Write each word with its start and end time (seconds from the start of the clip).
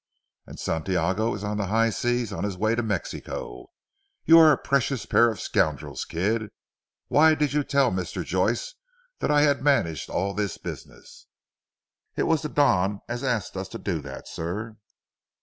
"And 0.47 0.59
Santiago 0.59 1.35
is 1.35 1.43
on 1.43 1.57
the 1.57 1.67
high 1.67 1.91
seas 1.91 2.33
on 2.33 2.43
his 2.43 2.57
way 2.57 2.73
to 2.73 2.81
Mexico. 2.81 3.69
You 4.25 4.39
are 4.39 4.51
a 4.51 4.57
precious 4.57 5.05
pair 5.05 5.29
of 5.29 5.39
scoundrels 5.39 6.05
Kidd. 6.05 6.49
Why 7.07 7.35
did 7.35 7.53
you 7.53 7.63
tell 7.63 7.91
Mr. 7.91 8.25
Joyce 8.25 8.73
that 9.19 9.29
I 9.29 9.43
had 9.43 9.61
managed 9.61 10.09
all 10.09 10.33
this 10.33 10.57
business?" 10.57 11.27
"It 12.15 12.23
was 12.23 12.41
the 12.41 12.49
Don 12.49 13.01
as 13.07 13.23
asked 13.23 13.55
us 13.55 13.67
to 13.67 13.77
do 13.77 14.01
that 14.01 14.27
sir." 14.27 14.75